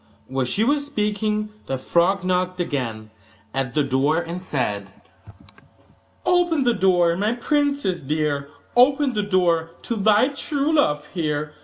While 0.27 0.45
she 0.45 0.63
was 0.63 0.83
speaking 0.83 1.49
the 1.67 1.77
frog 1.77 2.23
knocked 2.23 2.59
again 2.59 3.11
at 3.53 3.75
the 3.75 3.83
door, 3.83 4.17
and 4.17 4.41
said: 4.41 4.89
'Open 6.25 6.63
the 6.63 6.73
door, 6.73 7.15
my 7.15 7.33
princess 7.33 7.99
dear, 7.99 8.47
Open 8.75 9.13
the 9.13 9.21
door 9.21 9.73
to 9.83 9.95
thy 9.95 10.29
true 10.29 10.73
love 10.73 11.05
here! 11.13 11.53